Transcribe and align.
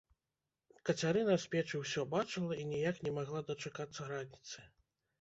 Кацярына 0.89 1.35
з 1.43 1.51
печы 1.57 1.83
ўсё 1.83 2.07
бачыла 2.15 2.59
і 2.65 2.67
ніяк 2.73 2.95
не 3.07 3.17
магла 3.21 3.47
дачакацца 3.55 4.13
раніцы. 4.17 4.71